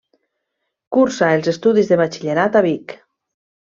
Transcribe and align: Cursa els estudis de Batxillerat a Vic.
Cursa 0.97 1.29
els 1.35 1.51
estudis 1.53 1.93
de 1.95 2.01
Batxillerat 2.05 2.61
a 2.65 2.69
Vic. 2.71 3.01